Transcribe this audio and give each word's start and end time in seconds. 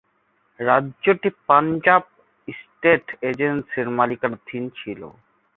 রাজ্যটি 0.59 1.29
পাঞ্জাব 1.47 2.03
স্টেট 2.57 3.05
এজেন্সির 3.29 3.87
মালিকানাধীন 3.97 4.63
ছিল। 4.79 5.01